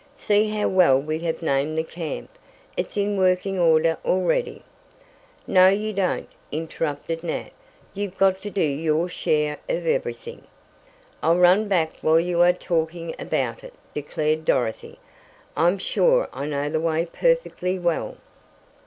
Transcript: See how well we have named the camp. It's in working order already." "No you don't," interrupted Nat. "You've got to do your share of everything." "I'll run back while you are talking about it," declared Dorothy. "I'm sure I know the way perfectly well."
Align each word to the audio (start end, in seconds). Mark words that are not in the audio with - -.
See 0.13 0.49
how 0.49 0.67
well 0.67 0.99
we 0.99 1.19
have 1.19 1.43
named 1.43 1.77
the 1.77 1.83
camp. 1.83 2.31
It's 2.75 2.97
in 2.97 3.17
working 3.17 3.59
order 3.59 3.99
already." 4.03 4.63
"No 5.45 5.67
you 5.67 5.93
don't," 5.93 6.27
interrupted 6.51 7.23
Nat. 7.23 7.51
"You've 7.93 8.17
got 8.17 8.41
to 8.41 8.49
do 8.49 8.63
your 8.63 9.07
share 9.09 9.59
of 9.69 9.85
everything." 9.85 10.41
"I'll 11.21 11.37
run 11.37 11.67
back 11.67 11.97
while 12.01 12.19
you 12.19 12.41
are 12.41 12.51
talking 12.51 13.13
about 13.19 13.63
it," 13.63 13.75
declared 13.93 14.43
Dorothy. 14.43 14.97
"I'm 15.55 15.77
sure 15.77 16.29
I 16.33 16.47
know 16.47 16.67
the 16.67 16.81
way 16.81 17.05
perfectly 17.05 17.77
well." 17.77 18.15